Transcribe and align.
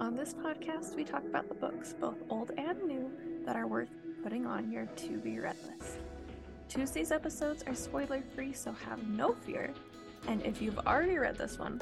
On 0.00 0.14
this 0.14 0.32
podcast, 0.32 0.94
we 0.94 1.02
talk 1.02 1.24
about 1.24 1.48
the 1.48 1.56
books, 1.56 1.92
both 1.92 2.14
old 2.30 2.52
and 2.56 2.80
new, 2.84 3.10
that 3.44 3.56
are 3.56 3.66
worth 3.66 3.88
putting 4.22 4.46
on 4.46 4.70
your 4.70 4.86
to 4.86 5.18
be 5.18 5.40
read 5.40 5.56
list. 5.66 5.98
Tuesday's 6.68 7.10
episodes 7.10 7.64
are 7.66 7.74
spoiler 7.74 8.22
free, 8.36 8.52
so 8.52 8.72
have 8.88 9.04
no 9.08 9.32
fear. 9.32 9.74
And 10.28 10.40
if 10.46 10.62
you've 10.62 10.78
already 10.78 11.18
read 11.18 11.36
this 11.36 11.58
one, 11.58 11.80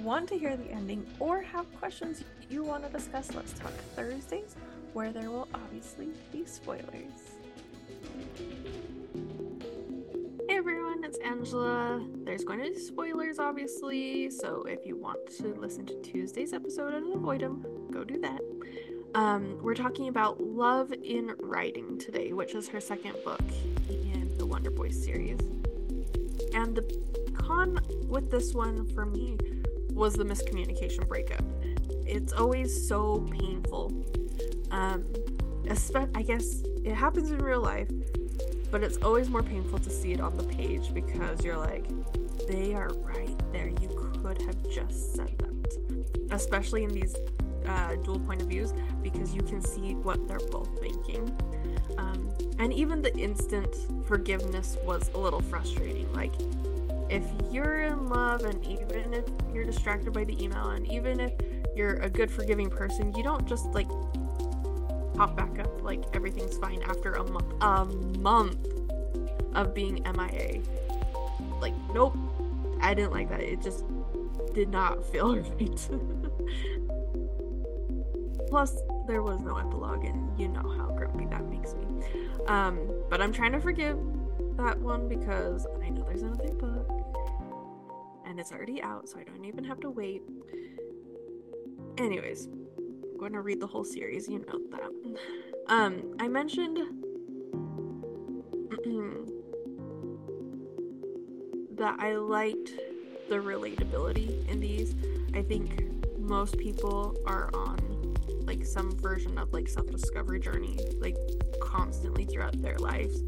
want 0.00 0.28
to 0.30 0.38
hear 0.38 0.56
the 0.56 0.70
ending, 0.70 1.06
or 1.20 1.42
have 1.42 1.66
questions 1.78 2.24
you 2.48 2.64
want 2.64 2.86
to 2.86 2.90
discuss, 2.90 3.34
let's 3.34 3.52
talk 3.52 3.72
Thursdays, 3.94 4.56
where 4.94 5.12
there 5.12 5.30
will 5.30 5.48
obviously 5.52 6.08
be 6.32 6.46
spoilers. 6.46 7.37
Angela. 11.48 12.06
There's 12.24 12.44
going 12.44 12.62
to 12.62 12.70
be 12.70 12.78
spoilers, 12.78 13.38
obviously, 13.38 14.28
so 14.28 14.64
if 14.68 14.84
you 14.84 14.96
want 14.96 15.18
to 15.38 15.54
listen 15.54 15.86
to 15.86 15.94
Tuesday's 16.02 16.52
episode 16.52 16.92
and 16.92 17.14
avoid 17.14 17.40
them, 17.40 17.64
go 17.90 18.04
do 18.04 18.20
that. 18.20 18.40
Um, 19.14 19.56
we're 19.62 19.74
talking 19.74 20.08
about 20.08 20.42
Love 20.42 20.92
in 20.92 21.34
Writing 21.38 21.98
today, 21.98 22.34
which 22.34 22.54
is 22.54 22.68
her 22.68 22.80
second 22.80 23.14
book 23.24 23.40
in 23.88 24.30
the 24.36 24.44
Wonder 24.44 24.70
Boys 24.70 25.02
series. 25.02 25.38
And 26.52 26.76
the 26.76 27.32
con 27.32 27.80
with 28.06 28.30
this 28.30 28.52
one 28.52 28.86
for 28.92 29.06
me 29.06 29.38
was 29.94 30.12
the 30.12 30.24
miscommunication 30.24 31.08
breakup. 31.08 31.44
It's 32.06 32.34
always 32.34 32.86
so 32.86 33.26
painful. 33.30 34.04
Um, 34.70 35.06
I 36.14 36.22
guess 36.22 36.62
it 36.84 36.94
happens 36.94 37.30
in 37.30 37.38
real 37.38 37.62
life, 37.62 37.88
but 38.70 38.82
it's 38.82 38.98
always 38.98 39.28
more 39.28 39.42
painful 39.42 39.78
to 39.78 39.90
see 39.90 40.12
it 40.12 40.20
on 40.20 40.36
the 40.36 40.44
page 40.44 40.92
because 40.92 41.44
you're 41.44 41.56
like, 41.56 41.86
they 42.46 42.74
are 42.74 42.90
right 43.02 43.36
there. 43.52 43.68
You 43.68 43.88
could 44.22 44.40
have 44.42 44.70
just 44.70 45.14
said 45.14 45.32
that. 45.38 46.28
Especially 46.30 46.84
in 46.84 46.90
these 46.90 47.16
uh, 47.66 47.96
dual 47.96 48.20
point 48.20 48.42
of 48.42 48.48
views 48.48 48.72
because 49.02 49.34
you 49.34 49.42
can 49.42 49.60
see 49.60 49.94
what 49.94 50.26
they're 50.28 50.38
both 50.50 50.68
thinking. 50.80 51.34
Um, 51.96 52.30
and 52.58 52.72
even 52.72 53.02
the 53.02 53.14
instant 53.16 53.74
forgiveness 54.06 54.76
was 54.84 55.10
a 55.14 55.18
little 55.18 55.40
frustrating. 55.40 56.12
Like, 56.12 56.32
if 57.08 57.24
you're 57.50 57.82
in 57.82 58.08
love, 58.08 58.44
and 58.44 58.64
even 58.66 59.14
if 59.14 59.24
you're 59.52 59.64
distracted 59.64 60.12
by 60.12 60.24
the 60.24 60.42
email, 60.42 60.70
and 60.70 60.90
even 60.90 61.20
if 61.20 61.32
you're 61.74 61.96
a 61.96 62.10
good 62.10 62.30
forgiving 62.30 62.68
person, 62.68 63.14
you 63.14 63.22
don't 63.22 63.46
just 63.46 63.66
like 63.66 63.88
pop 65.18 65.36
back 65.36 65.58
up 65.58 65.82
like 65.82 66.04
everything's 66.14 66.56
fine 66.58 66.80
after 66.84 67.14
a 67.14 67.24
month 67.24 67.52
a 67.60 67.84
month 68.20 68.68
of 69.56 69.74
being 69.74 69.94
MIA. 70.16 70.62
Like, 71.60 71.74
nope. 71.92 72.16
I 72.80 72.94
didn't 72.94 73.10
like 73.10 73.28
that. 73.30 73.40
It 73.40 73.60
just 73.60 73.84
did 74.54 74.68
not 74.68 75.04
feel 75.12 75.36
right. 75.36 75.88
Plus, 78.48 78.80
there 79.08 79.22
was 79.22 79.40
no 79.40 79.56
epilogue, 79.56 80.04
and 80.04 80.38
you 80.38 80.46
know 80.46 80.62
how 80.76 80.86
grumpy 80.96 81.26
that 81.26 81.44
makes 81.48 81.74
me. 81.74 81.84
Um, 82.46 82.78
but 83.10 83.20
I'm 83.20 83.32
trying 83.32 83.52
to 83.52 83.60
forgive 83.60 83.98
that 84.56 84.78
one 84.78 85.08
because 85.08 85.66
I 85.82 85.88
know 85.88 86.04
there's 86.04 86.22
another 86.22 86.52
book, 86.54 86.88
and 88.24 88.38
it's 88.38 88.52
already 88.52 88.80
out, 88.80 89.08
so 89.08 89.18
I 89.18 89.24
don't 89.24 89.44
even 89.44 89.64
have 89.64 89.80
to 89.80 89.90
wait. 89.90 90.22
Anyways, 91.98 92.48
going 93.18 93.32
to 93.32 93.40
read 93.40 93.58
the 93.60 93.66
whole 93.66 93.84
series, 93.84 94.28
you 94.28 94.38
know 94.38 94.60
that. 94.70 94.90
Um, 95.66 96.14
I 96.18 96.28
mentioned 96.28 96.78
that 101.76 101.96
I 101.98 102.14
liked 102.16 102.72
the 103.28 103.36
relatability 103.36 104.48
in 104.48 104.60
these. 104.60 104.94
I 105.34 105.42
think 105.42 105.84
most 106.18 106.56
people 106.58 107.16
are 107.26 107.50
on 107.52 108.14
like 108.46 108.64
some 108.64 108.96
version 108.98 109.36
of 109.36 109.52
like 109.52 109.68
self-discovery 109.68 110.40
journey 110.40 110.78
like 110.98 111.18
constantly 111.60 112.24
throughout 112.24 112.62
their 112.62 112.78
lives. 112.78 113.20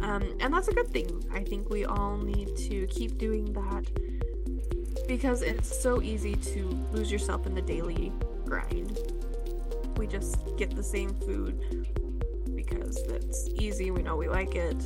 Um, 0.00 0.36
and 0.40 0.52
that's 0.52 0.66
a 0.68 0.72
good 0.72 0.88
thing. 0.88 1.22
I 1.32 1.44
think 1.44 1.70
we 1.70 1.84
all 1.84 2.16
need 2.16 2.56
to 2.56 2.88
keep 2.88 3.16
doing 3.18 3.52
that 3.52 3.86
because 5.06 5.42
it's 5.42 5.80
so 5.80 6.02
easy 6.02 6.34
to 6.34 6.66
lose 6.92 7.12
yourself 7.12 7.46
in 7.46 7.54
the 7.54 7.62
daily 7.62 8.12
grind 8.44 8.98
we 9.96 10.06
just 10.06 10.38
get 10.56 10.74
the 10.74 10.82
same 10.82 11.10
food 11.10 11.86
because 12.54 13.02
that's 13.06 13.48
easy. 13.54 13.90
We 13.90 14.02
know 14.02 14.16
we 14.16 14.28
like 14.28 14.54
it. 14.54 14.76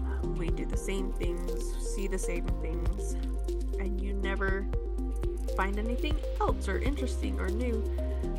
Um, 0.00 0.36
we 0.36 0.48
do 0.48 0.66
the 0.66 0.76
same 0.76 1.12
things, 1.12 1.52
see 1.94 2.06
the 2.06 2.18
same 2.18 2.46
things, 2.60 3.14
and 3.78 4.00
you 4.00 4.14
never 4.14 4.66
find 5.56 5.78
anything 5.78 6.16
else 6.40 6.68
or 6.68 6.78
interesting 6.78 7.38
or 7.40 7.48
new. 7.48 7.82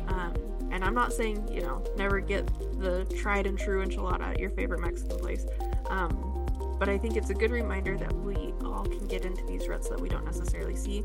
Um, 0.08 0.34
and 0.70 0.84
I'm 0.84 0.94
not 0.94 1.12
saying, 1.12 1.52
you 1.52 1.62
know, 1.62 1.82
never 1.96 2.20
get 2.20 2.46
the 2.80 3.04
tried 3.16 3.46
and 3.46 3.58
true 3.58 3.84
enchilada 3.84 4.22
at 4.22 4.38
your 4.38 4.50
favorite 4.50 4.80
Mexican 4.80 5.18
place. 5.18 5.46
Um, 5.88 6.46
but 6.78 6.88
I 6.88 6.96
think 6.96 7.16
it's 7.16 7.30
a 7.30 7.34
good 7.34 7.50
reminder 7.50 7.98
that 7.98 8.12
we 8.12 8.54
all 8.64 8.84
can 8.84 9.06
get 9.06 9.24
into 9.24 9.44
these 9.44 9.68
ruts 9.68 9.88
that 9.88 10.00
we 10.00 10.08
don't 10.08 10.24
necessarily 10.24 10.76
see. 10.76 11.04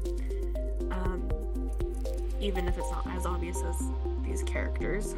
Um, 0.91 1.29
even 2.39 2.67
if 2.67 2.77
it's 2.77 2.91
not 2.91 3.07
as 3.15 3.25
obvious 3.25 3.61
as 3.63 3.89
these 4.23 4.43
characters 4.43 5.15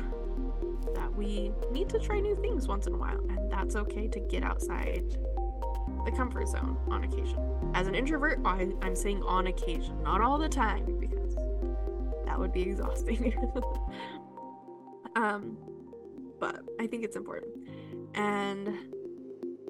that 0.93 1.13
we 1.15 1.51
need 1.71 1.89
to 1.89 1.99
try 1.99 2.19
new 2.19 2.35
things 2.37 2.67
once 2.67 2.87
in 2.87 2.93
a 2.93 2.97
while, 2.97 3.19
and 3.29 3.51
that's 3.51 3.75
okay 3.75 4.07
to 4.07 4.19
get 4.19 4.43
outside 4.43 5.17
the 6.05 6.11
comfort 6.11 6.47
zone 6.47 6.77
on 6.87 7.03
occasion. 7.03 7.37
As 7.73 7.87
an 7.87 7.95
introvert, 7.95 8.39
I, 8.45 8.69
am 8.81 8.95
saying 8.95 9.23
on 9.23 9.47
occasion, 9.47 10.01
not 10.03 10.21
all 10.21 10.37
the 10.37 10.49
time, 10.49 10.97
because 10.99 11.35
that 12.25 12.39
would 12.39 12.53
be 12.53 12.61
exhausting. 12.61 13.35
um, 15.15 15.57
but 16.39 16.61
I 16.79 16.87
think 16.87 17.03
it's 17.03 17.15
important. 17.15 17.67
And 18.15 18.69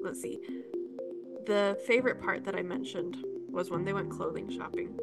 let's 0.00 0.20
see, 0.20 0.38
the 1.46 1.78
favorite 1.86 2.20
part 2.20 2.44
that 2.44 2.54
I 2.54 2.62
mentioned 2.62 3.16
was 3.50 3.70
when 3.70 3.84
they 3.84 3.92
went 3.92 4.10
clothing 4.10 4.50
shopping 4.50 4.98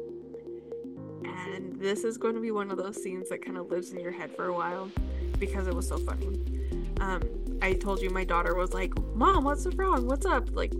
and 1.56 1.80
this 1.80 2.04
is 2.04 2.18
going 2.18 2.34
to 2.34 2.40
be 2.40 2.50
one 2.50 2.70
of 2.70 2.76
those 2.76 3.02
scenes 3.02 3.30
that 3.30 3.42
kind 3.42 3.56
of 3.56 3.70
lives 3.70 3.90
in 3.90 3.98
your 3.98 4.12
head 4.12 4.30
for 4.36 4.48
a 4.48 4.52
while 4.52 4.90
because 5.38 5.66
it 5.66 5.74
was 5.74 5.88
so 5.88 5.96
funny. 5.96 6.38
Um, 7.00 7.22
I 7.62 7.72
told 7.72 8.02
you 8.02 8.10
my 8.10 8.24
daughter 8.24 8.54
was 8.54 8.74
like, 8.74 8.92
Mom, 9.14 9.44
what's 9.44 9.66
wrong? 9.68 10.06
What's 10.06 10.26
up? 10.26 10.54
Like, 10.54 10.74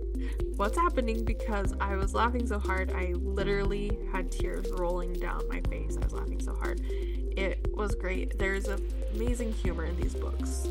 what's 0.56 0.78
happening? 0.78 1.24
Because 1.24 1.74
I 1.78 1.96
was 1.96 2.14
laughing 2.14 2.46
so 2.46 2.58
hard, 2.58 2.90
I 2.92 3.12
literally 3.18 3.98
had 4.12 4.32
tears 4.32 4.66
rolling 4.72 5.12
down 5.12 5.46
my 5.48 5.60
face. 5.68 5.98
I 6.00 6.04
was 6.04 6.14
laughing 6.14 6.40
so 6.40 6.54
hard. 6.54 6.80
It 6.80 7.66
was 7.74 7.94
great. 7.94 8.38
There's 8.38 8.68
amazing 9.14 9.52
humor 9.52 9.84
in 9.84 9.96
these 9.96 10.14
books, 10.14 10.68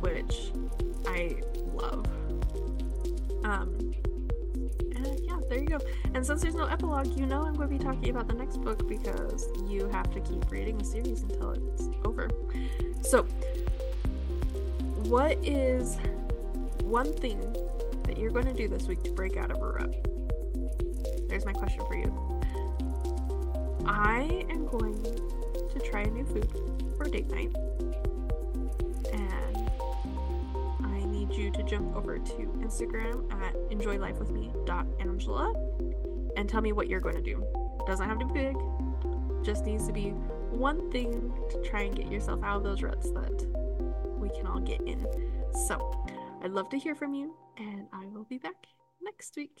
which 0.00 0.52
I 1.06 1.36
love. 1.74 2.06
Um, 3.44 3.92
there 5.54 5.62
you 5.62 5.68
go. 5.68 5.78
And 6.14 6.26
since 6.26 6.42
there's 6.42 6.54
no 6.54 6.66
epilogue, 6.66 7.16
you 7.16 7.26
know 7.26 7.42
I'm 7.42 7.54
going 7.54 7.68
to 7.68 7.78
be 7.78 7.82
talking 7.82 8.10
about 8.10 8.26
the 8.26 8.34
next 8.34 8.56
book 8.58 8.88
because 8.88 9.48
you 9.68 9.88
have 9.88 10.10
to 10.12 10.20
keep 10.20 10.50
reading 10.50 10.78
the 10.78 10.84
series 10.84 11.22
until 11.22 11.52
it's 11.52 11.88
over. 12.04 12.28
So, 13.02 13.22
what 15.04 15.38
is 15.44 15.98
one 16.82 17.12
thing 17.12 17.40
that 18.04 18.18
you're 18.18 18.32
going 18.32 18.46
to 18.46 18.52
do 18.52 18.66
this 18.66 18.88
week 18.88 19.02
to 19.04 19.12
break 19.12 19.36
out 19.36 19.52
of 19.52 19.58
a 19.58 19.66
rut? 19.66 21.28
There's 21.28 21.44
my 21.44 21.52
question 21.52 21.84
for 21.86 21.94
you. 21.94 22.42
I 23.86 24.46
am 24.50 24.66
going 24.66 25.02
to 25.02 25.78
try 25.80 26.02
a 26.02 26.10
new 26.10 26.24
food 26.24 26.48
for 26.96 27.04
date 27.04 27.30
night. 27.30 27.54
Jump 31.74 31.96
over 31.96 32.18
to 32.20 32.32
Instagram 32.60 33.32
at 33.42 33.54
enjoylifewithme.angela 33.70 35.54
and 36.36 36.48
tell 36.48 36.60
me 36.60 36.70
what 36.72 36.88
you're 36.88 37.00
going 37.00 37.16
to 37.16 37.20
do. 37.20 37.44
Doesn't 37.84 38.08
have 38.08 38.20
to 38.20 38.26
be 38.26 38.32
big, 38.32 38.56
just 39.42 39.64
needs 39.64 39.84
to 39.88 39.92
be 39.92 40.10
one 40.50 40.88
thing 40.92 41.32
to 41.50 41.60
try 41.68 41.82
and 41.82 41.96
get 41.96 42.12
yourself 42.12 42.44
out 42.44 42.58
of 42.58 42.62
those 42.62 42.80
ruts 42.82 43.10
that 43.10 43.44
we 44.20 44.28
can 44.30 44.46
all 44.46 44.60
get 44.60 44.82
in. 44.82 45.04
So, 45.66 46.06
I'd 46.44 46.52
love 46.52 46.68
to 46.70 46.78
hear 46.78 46.94
from 46.94 47.12
you, 47.12 47.34
and 47.58 47.88
I 47.92 48.06
will 48.06 48.24
be 48.24 48.38
back 48.38 48.66
next 49.02 49.34
week. 49.36 49.58